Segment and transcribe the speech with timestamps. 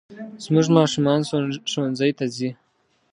[0.43, 1.19] زموږ ماشومان
[1.71, 2.49] ښوونځي ته ځي